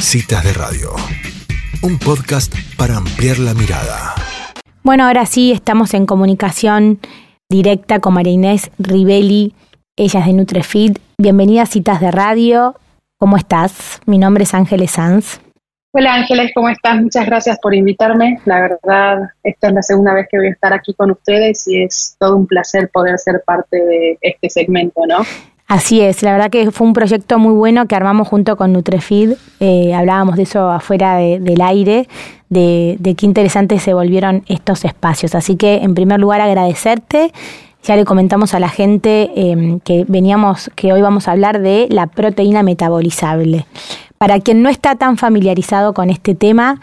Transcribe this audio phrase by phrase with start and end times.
[0.00, 0.90] Citas de Radio,
[1.82, 4.14] un podcast para ampliar la mirada.
[4.82, 7.00] Bueno, ahora sí estamos en comunicación
[7.50, 9.54] directa con María Inés Rivelli,
[9.96, 10.98] ella es de Nutrefit.
[11.18, 12.76] Bienvenida a Citas de Radio.
[13.18, 14.00] ¿Cómo estás?
[14.06, 15.40] Mi nombre es Ángeles Sanz.
[15.92, 17.02] Hola Ángeles, ¿cómo estás?
[17.02, 18.40] Muchas gracias por invitarme.
[18.44, 21.82] La verdad, esta es la segunda vez que voy a estar aquí con ustedes y
[21.82, 25.18] es todo un placer poder ser parte de este segmento, ¿no?
[25.68, 29.34] Así es, la verdad que fue un proyecto muy bueno que armamos junto con Nutrefeed.
[29.60, 32.08] Eh, hablábamos de eso afuera del aire,
[32.48, 35.34] de, qué interesantes se volvieron estos espacios.
[35.34, 37.32] Así que, en primer lugar, agradecerte.
[37.82, 41.86] Ya le comentamos a la gente em, que veníamos, que hoy vamos a hablar de
[41.90, 43.66] la proteína metabolizable.
[44.16, 46.80] Para quien no está tan familiarizado con este tema,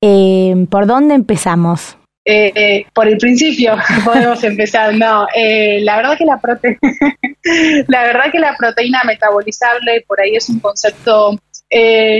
[0.00, 1.96] eh, ¿por dónde empezamos?
[2.28, 4.94] Eh, por el principio podemos empezar.
[4.94, 6.76] No, eh, la verdad que la prote
[7.86, 11.38] la verdad que la proteína metabolizable por ahí es un concepto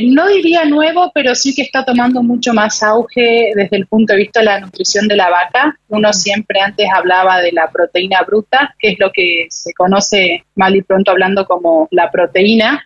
[0.02, 4.18] no diría nuevo, pero sí que está tomando mucho más auge desde el punto de
[4.18, 5.78] vista de la nutrición de la vaca.
[5.88, 10.74] Uno siempre antes hablaba de la proteína bruta, que es lo que se conoce mal
[10.74, 12.84] y pronto hablando como la proteína,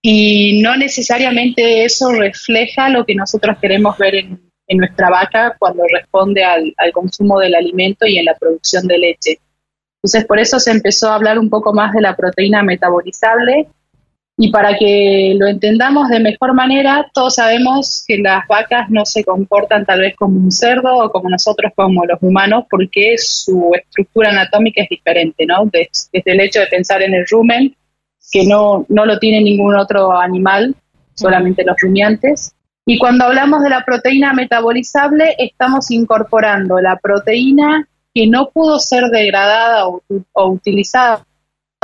[0.00, 6.44] y no necesariamente eso refleja lo que nosotros queremos ver en, nuestra vaca cuando responde
[6.44, 9.38] al, consumo del alimento y en la producción de leche.
[10.02, 13.68] Entonces, por eso se empezó a hablar un poco más de la proteína metabolizable
[14.36, 19.24] y para que lo entendamos de mejor manera, todos sabemos que las vacas no se
[19.24, 24.30] comportan tal vez como un cerdo o como nosotros como los humanos porque su estructura
[24.30, 25.64] anatómica es diferente, ¿no?
[25.64, 27.74] Desde, desde el hecho de pensar en el rumen,
[28.30, 30.76] que no, no lo tiene ningún otro animal,
[31.14, 32.54] solamente los rumiantes.
[32.90, 39.10] Y cuando hablamos de la proteína metabolizable, estamos incorporando la proteína que no pudo ser
[39.10, 40.02] degradada o,
[40.46, 41.22] utilizada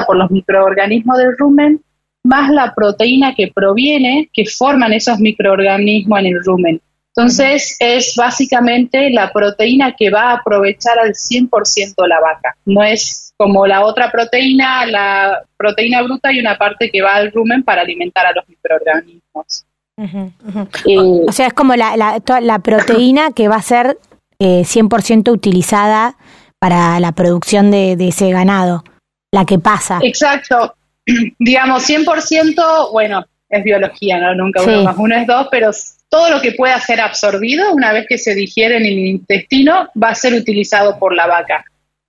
[0.07, 1.83] por los microorganismos del rumen,
[2.25, 6.81] más la proteína que proviene, que forman esos microorganismos en el rumen.
[7.15, 12.57] Entonces, es básicamente la proteína que va a aprovechar al 100% la vaca.
[12.65, 17.31] No es como la otra proteína, la proteína bruta y una parte que va al
[17.31, 19.67] rumen para alimentar a los microorganismos.
[19.97, 23.99] O sea, es como la, la, proteína que va a ser
[24.39, 26.17] eh, 100% utilizada
[26.59, 28.83] para la producción de, ese ganado,
[29.33, 29.99] la que pasa.
[30.03, 30.75] Exacto.
[31.39, 34.35] Digamos, 100%, bueno, es biología, ¿no?
[34.35, 35.71] Nunca uno más uno es dos, pero
[36.09, 40.09] todo lo que pueda ser absorbido una vez que se digiere en el intestino va
[40.11, 41.65] a ser utilizado por la vaca.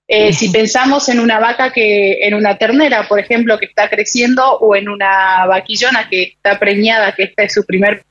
[0.08, 4.58] Eh, si pensamos en una vaca que, en una ternera, por ejemplo, que está creciendo,
[4.58, 8.04] o en una vaquillona que está preñada, que esta es su primer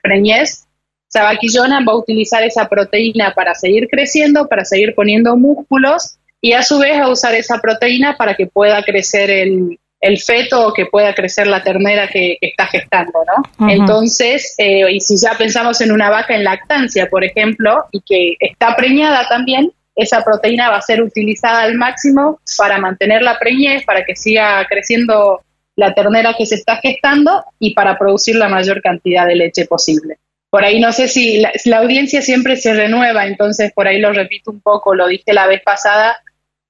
[0.00, 0.68] preñez,
[1.08, 6.52] esa vaquillona va a utilizar esa proteína para seguir creciendo, para seguir poniendo músculos y
[6.52, 9.78] a su vez va a usar esa proteína para que pueda crecer el,
[10.24, 13.68] feto o que pueda crecer la ternera que, está gestando, ¿no?
[13.68, 18.36] Entonces, eh, y si ya pensamos en una vaca en lactancia, por ejemplo, y que
[18.38, 23.84] está preñada también, esa proteína va a ser utilizada al máximo para mantener la preñez,
[23.84, 25.42] para que siga creciendo
[25.74, 30.18] la ternera que se está gestando y para producir la mayor cantidad de leche posible.
[30.50, 34.12] Por ahí no sé si la, la audiencia siempre se renueva, entonces por ahí lo
[34.12, 36.16] repito un poco, lo dije la vez pasada,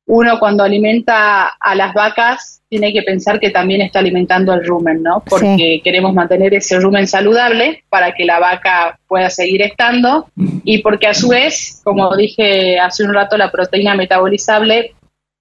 [0.09, 5.03] uno cuando alimenta a las vacas tiene que pensar que también está alimentando el rumen,
[5.03, 5.23] ¿no?
[5.29, 10.29] Porque queremos mantener ese rumen saludable para que la vaca pueda seguir estando
[10.65, 14.95] y porque a su vez, como dije hace un rato, la proteína metabolizable,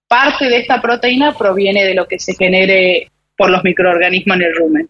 [0.07, 4.55] parte de esta proteína proviene de lo que se genere por los microorganismos en el
[4.55, 4.89] rumen.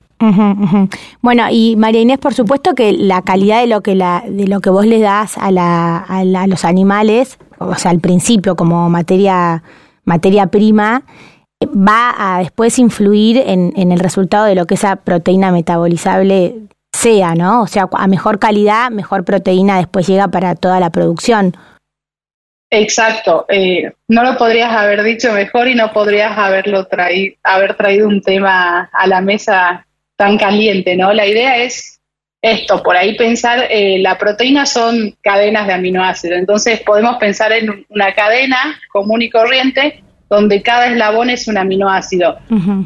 [1.21, 4.61] Bueno, y María Inés, por supuesto que la calidad de lo que la, de lo
[4.61, 9.63] que vos le das a, la, a, los animales, o sea, al principio como materia,
[10.05, 11.03] materia prima,
[11.65, 17.35] va a después influir en, en el resultado de lo que esa proteína metabolizable sea,
[17.35, 17.61] ¿no?
[17.61, 21.55] O sea, a mejor calidad, mejor proteína después llega para toda la producción.
[22.69, 28.09] Exacto, eh, no lo podrías haber dicho mejor y no podrías haberlo traído, haber traído
[28.09, 29.86] un tema a la mesa
[30.17, 31.13] tan caliente, ¿no?
[31.13, 32.01] La idea es
[32.41, 37.85] esto, por ahí pensar, eh, la proteína son cadenas de aminoácidos, entonces podemos pensar en
[37.89, 42.37] una cadena común y corriente donde cada eslabón es un aminoácido.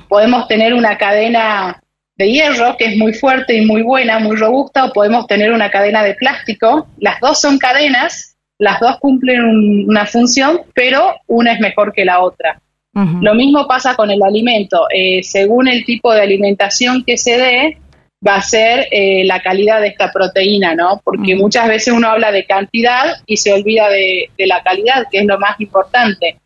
[0.07, 1.81] Podemos tener una cadena
[2.15, 5.71] de hierro que es muy fuerte y muy buena, muy robusta, o podemos tener una
[5.71, 8.31] cadena de plástico, las dos son cadenas
[8.61, 12.61] las dos cumplen una función, pero una es mejor que la otra.
[12.93, 14.85] Lo mismo pasa con el alimento.
[14.93, 17.77] Eh, según el tipo de alimentación que se dé,
[18.25, 21.01] va a ser eh, la calidad de esta proteína, ¿no?
[21.03, 25.25] Porque muchas veces uno habla de cantidad y se olvida de, la calidad, que es
[25.25, 26.37] lo más importante.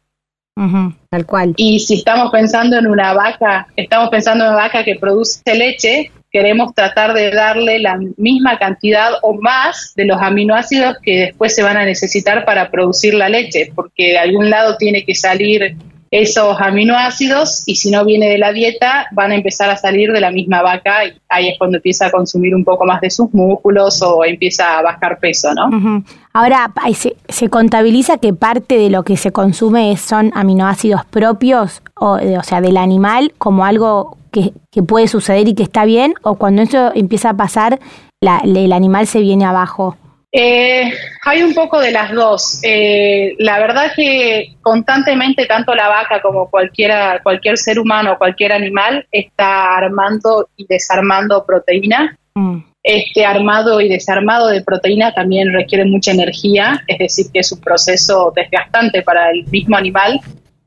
[1.10, 1.54] Tal cual.
[1.58, 6.12] Y si estamos pensando en una vaca, estamos pensando en una vaca que produce leche,
[6.32, 11.64] queremos tratar de darle la misma cantidad o más de los aminoácidos que después se
[11.64, 15.76] van a necesitar para producir la leche, porque de algún lado tiene que salir
[16.22, 20.22] esos aminoácidos y si no viene de la dieta van a empezar a salir de
[20.22, 23.34] la misma vaca y ahí es cuando empieza a consumir un poco más de sus
[23.34, 26.04] músculos o empieza a bajar peso, ¿no?
[26.32, 32.18] Ahora, se, se, contabiliza que parte de lo que se consume son aminoácidos propios, o,
[32.18, 36.36] o sea, del animal, como algo que, que, puede suceder y que está bien, o
[36.36, 37.80] cuando eso empieza a pasar,
[38.22, 39.98] la, el animal se viene abajo.
[40.38, 40.92] Eh,
[41.24, 42.60] hay un poco de las dos.
[42.62, 49.08] Eh, la verdad que constantemente tanto la vaca como cualquiera, cualquier ser humano, cualquier animal
[49.10, 52.18] está armando y desarmando proteína.
[52.34, 52.58] Mm.
[52.84, 57.62] Este armado y desarmado de proteína también requiere mucha energía, es decir, que es un
[57.62, 60.20] proceso desgastante para el mismo animal.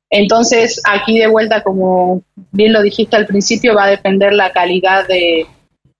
[0.08, 2.22] Entonces, aquí de vuelta, como
[2.52, 5.46] bien lo dijiste al principio, va a depender la calidad de,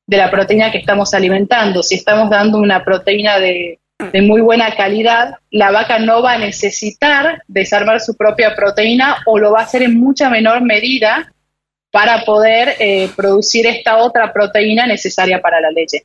[0.08, 1.82] de la proteína que estamos alimentando.
[1.82, 3.78] Si estamos dando una proteína de,
[4.22, 9.52] muy buena calidad, la vaca no va a necesitar desarmar su propia proteína o lo
[9.52, 11.30] va a hacer en mucha menor medida
[11.90, 16.04] para poder eh, producir esta otra proteína necesaria para la leche.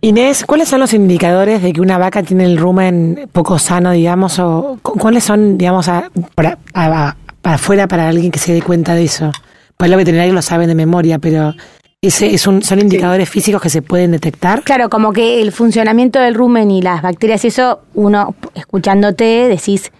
[0.00, 4.38] Inés, ¿cuáles son los indicadores de que una vaca tiene el rumen poco sano, digamos,
[4.38, 5.90] o cuáles son, digamos,
[6.34, 9.32] para, para afuera para alguien que se dé cuenta de eso?
[9.76, 11.54] Pues los veterinarios lo saben de memoria, pero
[12.02, 14.62] ese es un, son indicadores físicos que se pueden detectar.
[14.62, 19.92] Claro, como que el funcionamiento del rumen y las bacterias y eso, uno escuchándote decís,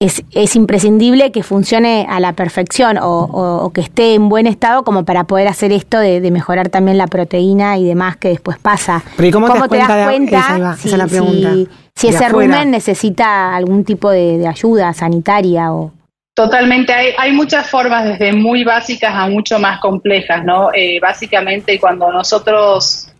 [0.00, 5.04] es, es imprescindible que funcione a la perfección o, que esté en buen estado como
[5.04, 9.02] para poder hacer esto de, mejorar también la proteína y demás que después pasa.
[9.18, 11.70] Pero cómo, te, das cuenta, si, la pregunta.
[11.94, 15.92] Si, ese rumen necesita algún tipo de ayuda sanitaria o...
[16.40, 20.70] Totalmente, hay, hay muchas formas, desde muy básicas a mucho más complejas, ¿no?
[20.72, 23.12] Eh, básicamente, cuando nosotros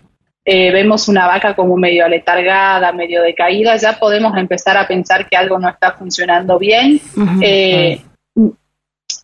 [0.42, 5.36] eh, vemos una vaca como medio aletargada, medio decaída, ya podemos empezar a pensar que
[5.36, 6.98] algo no está funcionando bien.
[7.42, 8.00] Eh,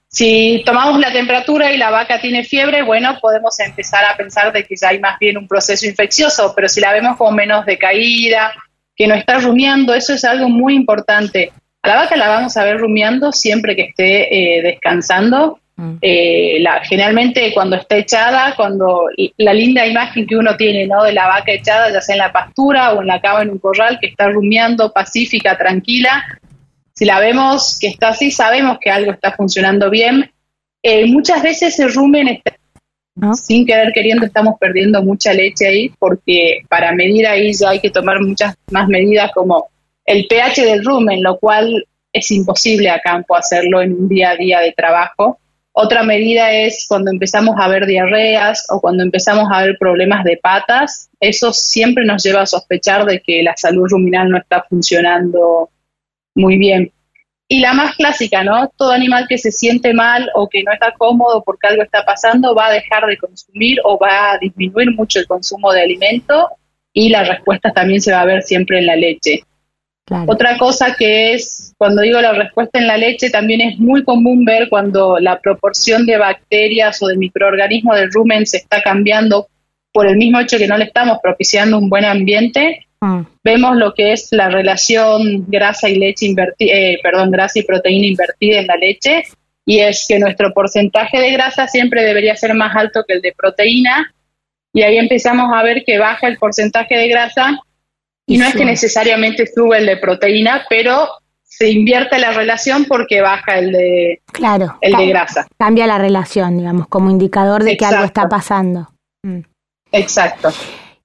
[0.09, 4.63] si tomamos la temperatura y la vaca tiene fiebre, bueno, podemos empezar a pensar de
[4.65, 8.53] que ya hay más bien un proceso infeccioso, pero si la vemos como menos decaída,
[8.95, 11.51] que no está rumiando, eso es algo muy importante
[11.87, 15.59] la vaca la vamos a ver rumiando siempre que esté eh, descansando.
[15.77, 15.97] Mm.
[16.01, 21.05] Eh, la, generalmente cuando está echada, cuando la linda imagen que uno tiene ¿no?
[21.05, 23.59] de la vaca echada, ya sea en la pastura o en la cama en un
[23.59, 26.25] corral, que está rumiando pacífica, tranquila,
[26.95, 30.31] si la vemos que está así, sabemos que algo está funcionando bien.
[30.83, 32.57] Eh, muchas veces el rumen está,
[33.35, 37.91] sin querer queriendo estamos perdiendo mucha leche ahí porque para medir ahí ya hay que
[37.91, 39.69] tomar muchas más medidas como
[40.07, 44.37] el pH del rumen, lo cual es imposible a campo hacerlo en un día a
[44.37, 45.39] día de trabajo.
[45.73, 50.39] Otra medida es cuando empezamos a ver diarreas o cuando empezamos a ver problemas de
[50.39, 51.11] patas.
[51.21, 55.69] Eso siempre nos lleva a sospechar de que la salud ruminal no está funcionando
[56.35, 56.93] muy bien.
[57.49, 58.73] Y la más clásica, ¿no?
[58.77, 62.55] Todo animal que se siente mal o que no está cómodo porque algo está pasando
[62.55, 66.49] va a dejar de consumir o va a disminuir mucho el consumo de alimento
[66.93, 69.45] y la respuesta también se va a ver siempre en la leche.
[70.27, 74.45] Otra cosa que es, cuando digo la respuesta en la leche, también es muy común
[74.45, 79.49] ver cuando la proporción de bacterias o de microorganismos del rumen se está cambiando
[79.93, 82.87] por el mismo hecho que no le estamos propiciando un buen ambiente.
[83.01, 83.23] Mm.
[83.43, 88.07] Vemos lo que es la relación grasa y leche invertida, eh, perdón, grasa y proteína
[88.07, 89.25] invertida en la leche,
[89.65, 93.35] y es que nuestro porcentaje de grasa siempre debería ser más alto que el de
[93.37, 94.15] proteína,
[94.73, 97.59] y ahí empezamos a ver que baja el porcentaje de grasa
[98.27, 101.09] y, no es que necesariamente sube el de proteína, pero
[101.45, 105.47] se invierte la relación porque baja el de, claro, el de grasa.
[105.59, 108.89] Cambia la relación, digamos, como indicador de que algo está pasando.
[109.23, 109.41] Mm.
[109.93, 110.51] Exacto.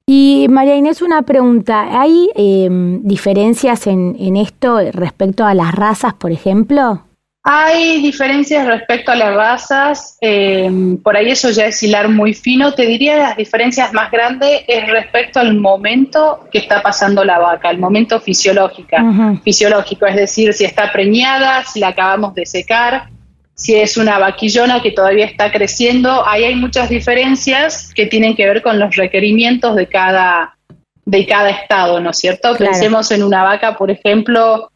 [0.06, 2.02] Y María Inés, una pregunta.
[2.02, 7.06] ¿Hay em, diferencias en, en esto respecto a las razas, por ejemplo?
[7.44, 12.74] Hay diferencias respecto a las razas, em, por ahí eso ya es hilar muy fino.
[12.74, 17.72] Te diría las diferencias más grandes es respecto al momento que está pasando la vaca,
[17.72, 18.96] el momento fisiológico,
[19.44, 23.10] fisiológico, es decir, si está preñada, si la acabamos de secar,
[23.56, 26.28] si es una vaquillona que todavía está creciendo.
[26.28, 30.58] Ahí hay muchas diferencias que tienen que ver con los requerimientos de cada,
[31.06, 32.56] de cada estado, ¿no es cierto?
[32.56, 34.72] Pensemos en una vaca, por ejemplo,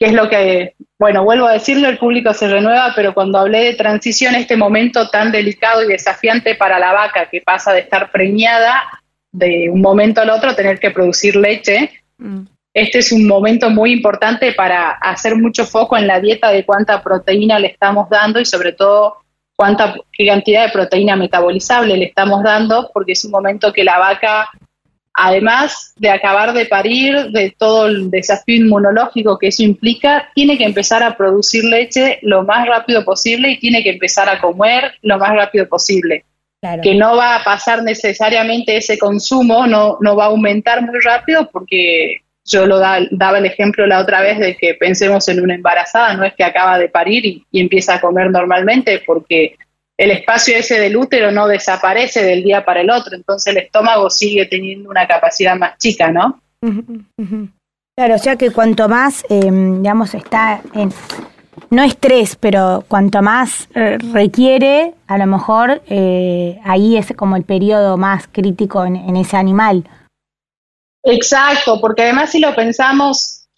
[0.00, 3.64] que es lo que, bueno, vuelvo a decirlo, el público se renueva, pero cuando hablé
[3.64, 8.10] de transición, este momento tan delicado y desafiante para la vaca, que pasa de estar
[8.10, 8.82] preñada
[9.30, 12.40] de un momento al otro, tener que producir leche, mm.
[12.72, 17.02] este es un momento muy importante para hacer mucho foco en la dieta de cuánta
[17.02, 19.18] proteína le estamos dando y sobre todo
[19.54, 23.98] cuánta qué cantidad de proteína metabolizable le estamos dando, porque es un momento que la
[23.98, 24.48] vaca,
[25.14, 30.64] además de acabar de parir, de todo el desafío inmunológico que eso implica, tiene que
[30.64, 35.18] empezar a producir leche lo más rápido posible y tiene que empezar a comer lo
[35.18, 36.24] más rápido posible.
[36.82, 41.48] Que no va a pasar necesariamente ese consumo, no, no va a aumentar muy rápido
[41.50, 46.14] porque yo lo daba el ejemplo la otra vez de que pensemos en una embarazada,
[46.14, 49.56] no es que acaba de parir y, empieza a comer normalmente, porque
[50.00, 54.08] el espacio ese del útero no desaparece del día para el otro, entonces el estómago
[54.08, 56.40] sigue teniendo una capacidad más chica, ¿no?
[57.94, 60.90] Claro, o sea que cuanto más, em, digamos, está en,
[61.68, 67.44] no estrés, pero cuanto más eh, requiere, a lo mejor eh, ahí es como el
[67.44, 69.84] periodo más crítico en ese animal.
[71.04, 73.48] Exacto, porque además si lo pensamos,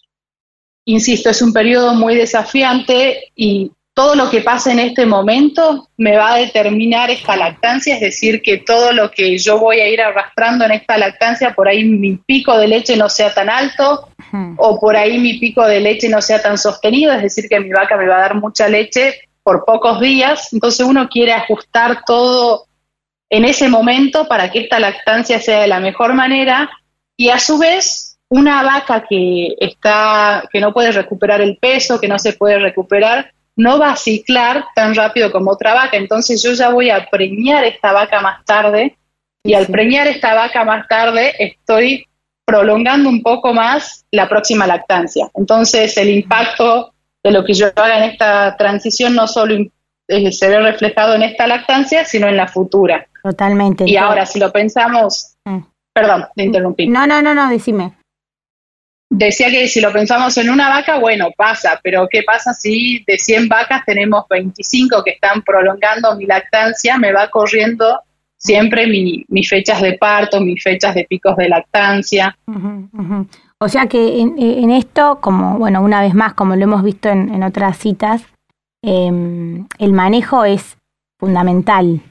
[0.85, 6.17] insisto, es un periodo muy desafiante y todo lo que pasa en este momento me
[6.17, 10.01] va a determinar esta lactancia, es decir, que todo lo que yo voy a ir
[10.01, 14.09] arrastrando en esta lactancia, por ahí mi pico de leche no sea tan alto
[14.57, 17.69] o por ahí mi pico de leche no sea tan sostenido, es decir, que mi
[17.69, 22.65] vaca me va a dar mucha leche por pocos días, entonces uno quiere ajustar todo
[23.29, 26.69] en ese momento para que esta lactancia sea de la mejor manera
[27.15, 32.07] y a su vez una vaca que está que no puede recuperar el peso, que
[32.07, 36.53] no se puede recuperar, no va a ciclar tan rápido como otra vaca, entonces yo
[36.53, 38.97] ya voy a preñar esta vaca más tarde
[39.43, 42.05] y al preñar esta vaca más tarde estoy
[42.45, 45.29] prolongando un poco más la próxima lactancia.
[45.35, 46.93] Entonces el impacto
[47.23, 49.55] de lo que yo haga en esta transición no solo
[50.07, 53.07] eh, se ve reflejado en esta lactancia, sino en la futura.
[53.21, 53.85] Totalmente.
[53.87, 55.59] Y ahora, si lo pensamos, mm.
[55.93, 56.87] Perdón, te interrumpí.
[56.87, 57.93] No, no, no, no, decime.
[59.15, 63.19] Decía que si lo pensamos en una vaca, bueno, pasa, pero ¿qué pasa si de
[63.19, 66.97] 100 vacas tenemos 25 que están prolongando mi lactancia?
[66.97, 67.99] Me va corriendo
[68.35, 72.35] siempre mis fechas de parto, mis fechas de picos de lactancia.
[73.59, 77.43] O sea que en, esto, como, bueno, una vez más, como lo hemos visto en,
[77.43, 78.23] otras citas,
[78.81, 80.77] em, el manejo es
[81.19, 82.01] fundamental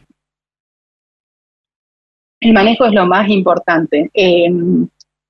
[2.42, 4.10] el manejo es lo más importante.
[4.12, 4.50] Eh,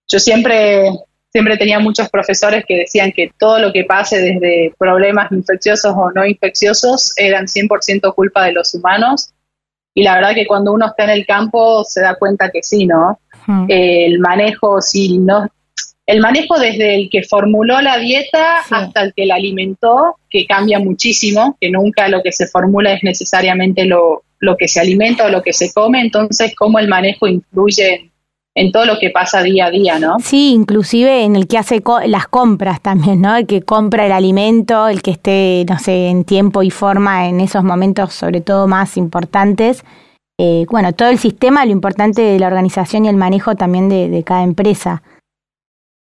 [0.09, 0.91] yo siempre,
[1.33, 6.13] siempre tenía muchos profesores que decían que todo lo que pase desde problemas infecciosos o
[6.13, 9.33] no infecciosos eran 100% culpa de los humanos.
[9.95, 12.87] Y la verdad que cuando uno está en el campo se da cuenta que sí,
[12.87, 13.19] ¿no?
[13.69, 15.49] el manejo, si no,
[16.07, 20.79] el manejo desde el que formuló la dieta hasta el que la alimentó, que cambia
[20.79, 25.29] muchísimo, que nunca lo que se formula es necesariamente lo, lo que se alimenta o
[25.29, 28.12] lo que se come, entonces cómo el manejo influye en,
[28.73, 30.19] todo lo que pasa día a día, ¿no?
[30.21, 33.37] Sí, inclusive en el que hace las compras también, ¿no?
[33.37, 37.41] El que compra el alimento, el que esté, no sé, en tiempo y forma en
[37.41, 39.85] esos momentos, sobre todo más importantes.
[40.39, 44.23] Eh, bueno, todo el sistema, lo importante de la organización y el manejo también de,
[44.25, 45.03] cada empresa.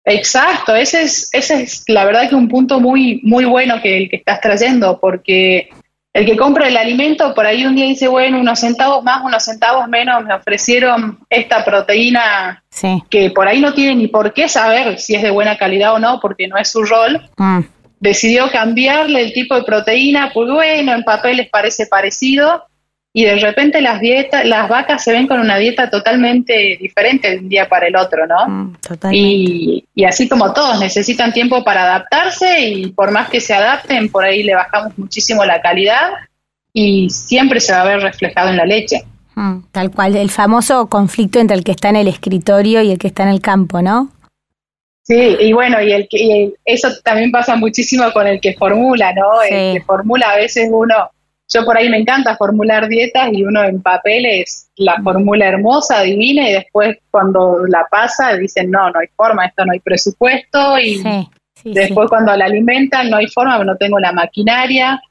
[0.06, 4.10] Exacto, ese es, ese es la verdad que un punto muy, muy bueno que el
[4.10, 5.70] que estás trayendo, porque
[6.18, 9.44] el que compra el alimento por ahí un día dice, bueno, unos centavos más, unos
[9.44, 12.64] centavos menos, me ofrecieron esta proteína
[13.08, 16.00] que por ahí no tiene ni por qué saber si es de buena calidad o
[16.00, 17.22] no, porque no es su rol.
[17.38, 17.60] Mm.
[18.00, 22.64] Decidió cambiarle el tipo de proteína, pues bueno, en papel les parece parecido,
[23.18, 27.40] y de repente las dietas, las vacas se ven con una dieta totalmente diferente de
[27.40, 28.48] un día para el otro, ¿no?
[28.48, 28.78] Mm,
[29.12, 34.10] y, y, así como todos necesitan tiempo para adaptarse y por más que se adapten,
[34.10, 36.12] por ahí le bajamos muchísimo la calidad
[36.74, 39.02] y siempre se va a ver reflejado en la leche.
[39.34, 43.00] Mm, tal cual, el famoso conflicto entre el que está en el escritorio y el
[43.00, 44.12] que está en el campo, ¿no?
[45.02, 49.42] Sí, y bueno, y, el que, eso también pasa muchísimo con el que formula, ¿no?
[49.42, 51.10] El que formula a veces uno
[51.50, 56.02] yo por ahí me encanta formular dietas y uno en papel es la fórmula hermosa,
[56.02, 60.78] divina, y después cuando la pasa dicen, no, no hay forma, esto no hay presupuesto,
[60.80, 61.02] y
[61.64, 65.02] después cuando la alimentan no hay forma, no tengo la maquinaria.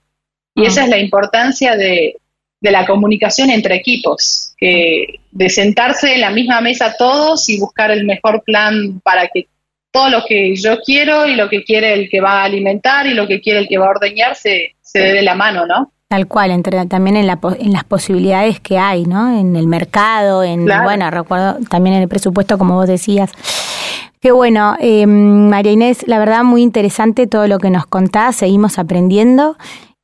[0.55, 2.17] Y esa es la importancia de,
[2.61, 7.91] de la comunicación entre equipos, que de sentarse en la misma mesa todos y buscar
[7.91, 9.49] el mejor plan para que
[9.91, 13.15] todo lo que yo quiero y lo que quiere el que va a alimentar y
[13.15, 15.93] lo que quiere el que va a ordeñar se, se dé de la mano, ¿no?
[16.09, 19.37] Tal cual, entre, también en, la, en las posibilidades que hay, ¿no?
[19.37, 23.33] En el mercado, en, bueno, recuerdo también en el presupuesto, como vos decías.
[24.21, 28.79] Qué bueno, eh, María Inés, la verdad muy interesante todo lo que nos contás, seguimos
[28.79, 29.57] aprendiendo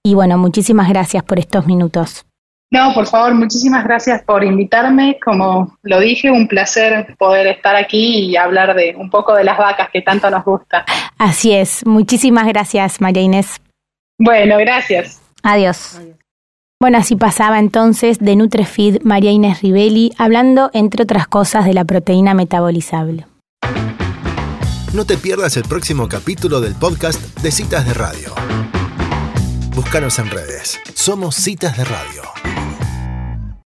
[0.04, 2.26] y bueno, muchísimas gracias por estos minutos.
[2.72, 5.18] No, por favor, muchísimas gracias por invitarme.
[5.22, 9.58] Como lo dije, un placer poder estar aquí y hablar de un poco de las
[9.58, 10.84] vacas que tanto nos gusta.
[11.18, 13.60] Así es, muchísimas gracias, María Inés.
[14.18, 15.21] Bueno, gracias.
[15.42, 16.00] Adiós.
[16.80, 21.84] Bueno, así pasaba entonces de Nutrefeed María Inés Rivelli, hablando, entre otras cosas, de la
[21.84, 23.26] proteína metabolizable.
[24.92, 28.34] No te pierdas el próximo capítulo del podcast de Citas de Radio.
[29.74, 30.80] Búscanos en redes.
[30.92, 32.22] Somos Citas de Radio.